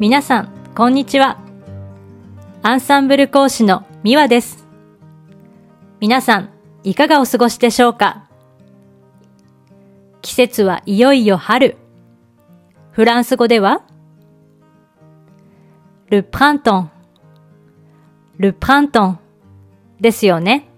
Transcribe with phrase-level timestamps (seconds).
[0.00, 1.40] 皆さん、こんにちは。
[2.62, 4.64] アンサンブル講師のミワです。
[5.98, 6.50] 皆さん、
[6.84, 8.28] いかがお過ごしでしょうか？
[10.22, 11.76] 季節はいよいよ春。
[12.92, 13.82] フランス語では、
[16.10, 16.90] ルプラントン、
[18.36, 19.18] ルプラントン
[20.00, 20.68] ですよね。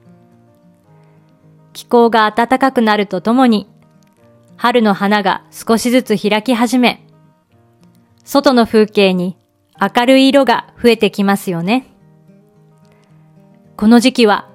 [1.75, 3.69] 気候が暖かくなるとともに、
[4.57, 7.07] 春の花が少しずつ開き始め、
[8.25, 9.37] 外の風景に
[9.81, 11.87] 明るい色が増えてきますよね。
[13.77, 14.49] この時期は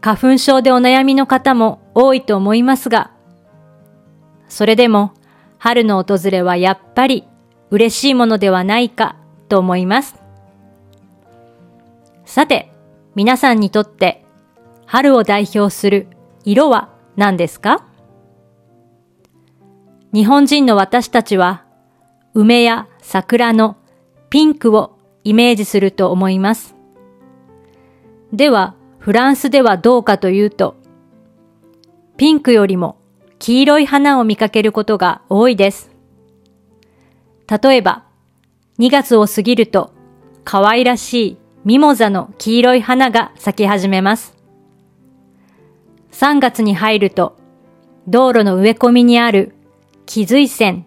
[0.00, 3.12] 花粉症でお悩みの方も多いと思いますが、
[4.48, 5.12] それでも
[5.58, 7.24] 春の訪れはやっぱり
[7.70, 9.16] 嬉しいものではないか
[9.48, 10.16] と思います。
[12.24, 12.72] さて、
[13.14, 14.24] 皆さんにとって
[14.84, 16.08] 春を代表する
[16.44, 17.86] 色は何ですか？
[20.12, 21.64] 日本人の私たちは
[22.34, 23.76] 梅や桜の
[24.30, 26.74] ピンクをイメージすると思います。
[28.32, 30.74] では、フランスではどうかというと、
[32.16, 32.98] ピンクよりも
[33.38, 35.92] 黄色い花を見かけることが多いです。
[37.48, 38.02] 例えば、
[38.80, 39.92] 2月を過ぎると
[40.42, 44.34] 可愛らしいミモザの黄色い花が咲き始めます。
[46.10, 47.36] 3月に入ると
[48.08, 49.54] 道路の植え込みにある
[50.06, 50.86] 木髄線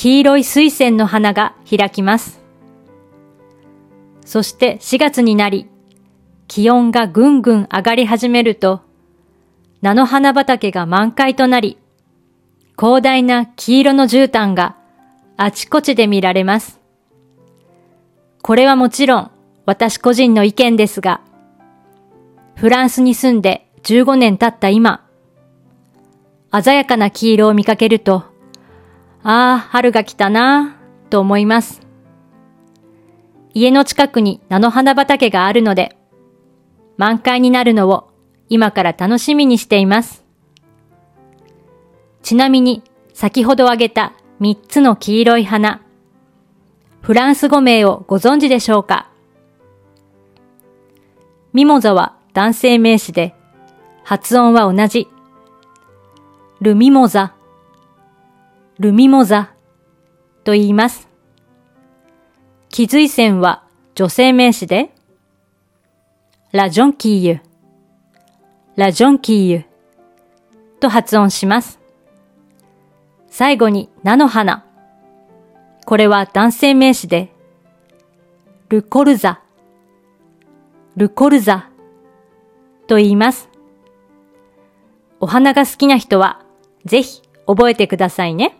[0.00, 2.40] 黄色い水仙の花が開きます。
[4.24, 5.68] そして4月になり、
[6.48, 8.80] 気温がぐんぐん上がり始めると、
[9.82, 11.76] 菜の花畑が満開となり、
[12.78, 14.74] 広大な黄色の絨毯が
[15.36, 16.80] あちこちで見られます。
[18.40, 19.30] これはもちろん
[19.66, 21.20] 私個人の意見ですが、
[22.54, 25.06] フランスに住んで15年経った今、
[26.58, 28.29] 鮮やかな黄色を見かけると
[29.22, 31.82] ああ、春が来たなぁ、と思います。
[33.52, 35.96] 家の近くに菜の花畑があるので、
[36.96, 38.10] 満開になるのを
[38.48, 40.24] 今から楽しみにしています。
[42.22, 45.82] ちなみに、先ほど挙げた3つの黄色い花、
[47.02, 49.10] フランス語名をご存知でしょうか？
[51.52, 53.34] ミモザは男性名詞で、
[54.04, 55.08] 発音は同じ。
[56.60, 57.34] ルミモザ
[58.80, 59.52] ルミモザ
[60.42, 61.06] と言います。
[62.70, 63.62] 気髄線は
[63.94, 64.90] 女性名詞で、
[66.50, 67.40] ラジョンキーユ、
[68.76, 69.64] ラジョンキーユ
[70.80, 71.78] と発音します。
[73.28, 74.64] 最後に菜の花。
[75.84, 77.34] これは男性名詞で、
[78.70, 79.42] ルコルザ、
[80.96, 81.68] ルコルザ
[82.86, 83.50] と言います。
[85.20, 86.40] お花が好きな人は
[86.86, 88.56] ぜひ覚えてくださいね。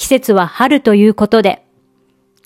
[0.00, 1.62] 季節は春ということで、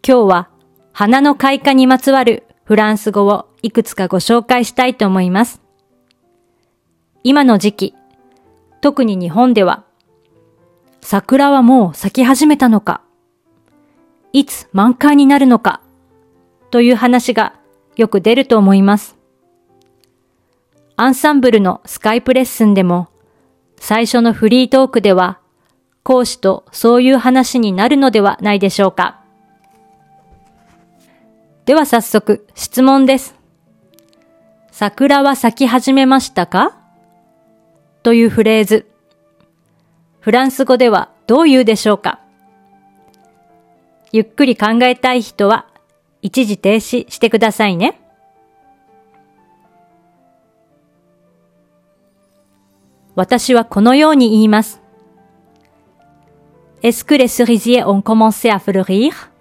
[0.04, 0.48] 今日は
[0.92, 5.62] 花の開花にまつわるフランス語をいくつかご紹介したいと思います。
[7.22, 7.94] 今の時期、
[8.80, 9.84] 特に日本では、
[11.00, 13.02] 桜はもう咲き始めたのか、
[14.32, 15.80] いつ満開になるのか、
[16.72, 17.54] という話が
[17.94, 19.16] よく出ると思います。
[20.96, 23.06] アンサンブルのスカイプレッスンでも、
[23.76, 25.38] 最初のフリートークでは、
[26.04, 29.22] 講師とそういう話になるのではないでしょうか。
[31.64, 33.34] では早速質問です。
[34.70, 36.76] 桜は咲き始めましたか？
[38.02, 38.86] というフレーズ。
[40.20, 42.20] フランス語ではどう言うでしょうか？
[44.12, 45.66] ゆっくり考えたい人は
[46.20, 47.98] 一時停止してくださいね。
[53.14, 54.83] 私はこのように言います。
[56.83, 59.31] Est-ce que les cerisiers ont commencé à fleurir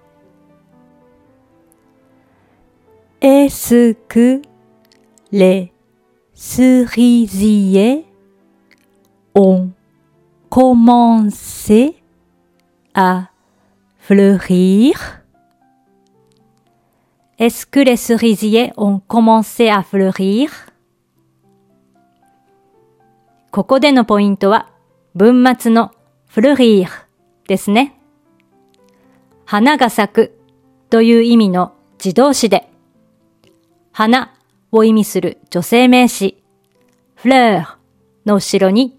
[3.21, 4.43] Est-ce que
[5.31, 5.72] les
[6.34, 8.06] cerisiers
[9.34, 9.71] ont
[10.49, 11.96] commencé
[12.94, 13.29] à
[13.99, 15.23] fleurir
[17.38, 20.50] Est-ce que les cerisiers ont commencé à fleurir
[23.50, 24.69] ここでのポイントは
[25.14, 25.90] 文末の
[26.29, 27.01] fleurir
[27.48, 28.00] ですね。
[29.45, 30.40] 花が咲く
[30.90, 31.74] という意味の
[32.04, 32.69] 自動詞で、
[33.92, 34.34] 花
[34.72, 36.42] を意味する女性名詞、
[37.16, 37.66] フレー
[38.25, 38.98] の後ろに、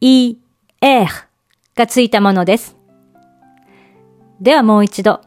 [0.00, 0.36] イ
[0.80, 1.06] エー
[1.74, 2.76] がついたものです。
[4.40, 5.20] ではもう一度、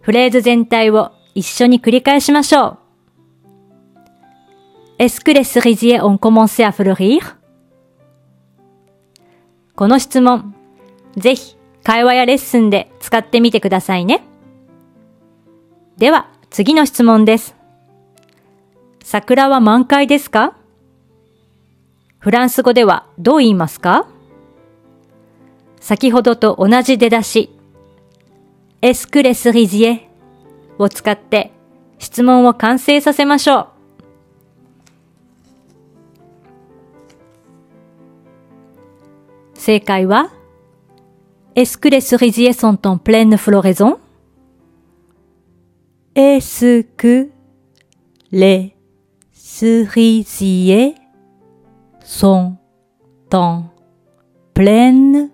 [0.00, 2.78] フレーズ全体を一緒に繰り返しましょう。
[4.98, 7.36] Est-ce que les cerisiers ont commencé à fleurir?
[9.74, 10.54] この質問、
[11.18, 11.55] ぜひ
[11.86, 14.24] 会話やレッスンで使ってみてくださいね。
[15.98, 17.54] では、次の質問です。
[19.04, 20.56] 桜は満開ですか？
[22.18, 24.08] フランス語ではどう言いますか？
[25.78, 27.56] 先ほどと同じ出だし、
[28.82, 30.08] エスクレスリジエ
[30.78, 31.52] を使って
[32.00, 33.68] 質問を完成させましょう。
[39.54, 40.32] 正解は
[41.55, 43.97] Est-ce que les cerisiers sont en pleine floraison?
[46.15, 47.29] Est-ce que
[48.31, 48.75] les
[49.33, 50.95] cerisiers
[52.03, 52.55] sont
[53.33, 53.63] en
[54.53, 55.29] pleine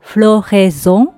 [0.00, 1.12] floraison?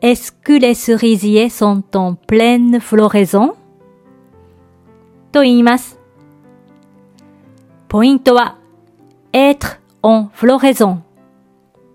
[0.00, 3.54] Est-ce que les cerisiers sont en pleine floraison?
[5.32, 5.98] と言います。
[7.88, 8.56] ポイントは
[9.32, 11.02] être en floraison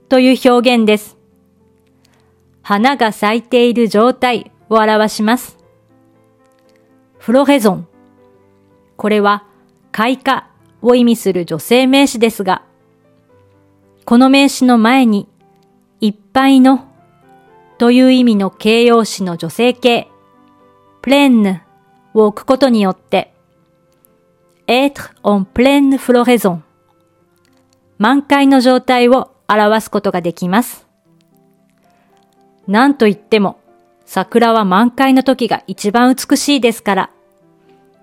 [0.08, 1.16] という表現です。
[2.62, 5.58] 花が咲いている状態を表します。
[7.18, 7.88] フロヘゾン。
[8.96, 9.44] これは
[9.92, 10.50] 開花
[10.82, 12.62] を意味する女性名詞ですが、
[14.04, 15.28] この名詞の前に
[16.00, 16.86] いっぱいの
[17.78, 20.08] という意味の形容詞の女性形、
[21.02, 21.62] プレンヌ
[22.14, 23.34] を置くことによって、
[24.66, 26.60] être en pleine floraison
[27.98, 30.86] 満開の状態を表すことができます。
[32.66, 33.60] なんといっても、
[34.04, 37.10] 桜は満開の時が一番美しいですから、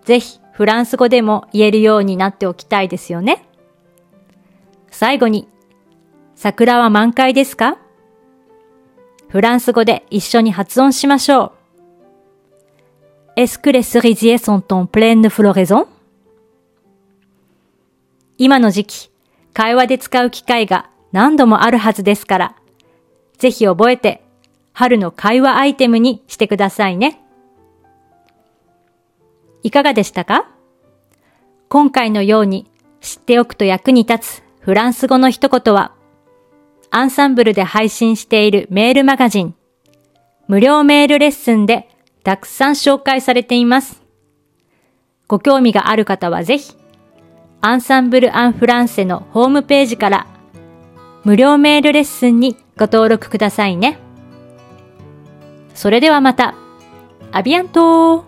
[0.03, 3.45] ぜひフランス語でも言えるようになっておきたいですよね。
[4.91, 5.47] 最後に、
[6.35, 7.77] 桜は満開ですか？
[9.29, 11.51] フランス語で一緒に発音しましょう。
[13.35, 15.87] Est-ce que les cerisiers sont en pleine floraison?
[18.37, 19.11] 今の時期、
[19.53, 22.55] 会話で使う機会が何度もあるはずですから、
[23.37, 24.23] ぜひ覚えて
[24.73, 27.21] 春の会話アイテムにしてくださいね。
[29.61, 30.49] いかがでしたか？
[31.69, 32.69] 今回のように
[32.99, 35.93] 知っておくと役に立つフランス語の一言は、
[36.89, 39.55] アンサンブルで配信しているメールマガジン、
[40.47, 41.89] 無料メールレッスンで
[42.23, 44.01] たくさん紹介されています。
[45.27, 46.73] ご興味がある方はぜひ、
[47.61, 50.27] アンサンブル・アン・フランセのホームページから
[51.23, 53.97] 無料メールレッスンにご登録くださいね。
[55.73, 56.55] それではまた。
[57.31, 58.25] アビアント